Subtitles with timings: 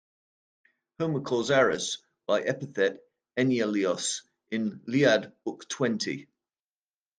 [0.97, 3.01] Homer calls Ares by the epithet
[3.37, 6.25] "Enyalios" in "Iliad", book xx.